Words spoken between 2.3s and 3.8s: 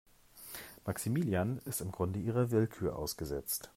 Willkür ausgesetzt.